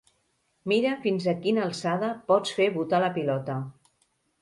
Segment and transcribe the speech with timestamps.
[0.73, 3.63] Mira fins a quina alçada pots fer botar la pilota